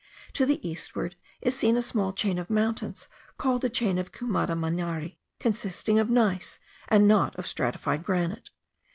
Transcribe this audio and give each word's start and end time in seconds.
To 0.33 0.47
the 0.47 0.67
eastward 0.67 1.15
is 1.43 1.55
seen 1.55 1.77
a 1.77 1.81
small 1.83 2.11
chain 2.11 2.39
of 2.39 2.49
mountains 2.49 3.07
called 3.37 3.61
the 3.61 3.69
chain 3.69 3.99
of 3.99 4.11
Cumadaminari, 4.11 5.19
consisting 5.39 5.99
of 5.99 6.09
gneiss, 6.09 6.57
and 6.87 7.07
not 7.07 7.35
of 7.35 7.45
stratified 7.45 8.01
granite. 8.03 8.49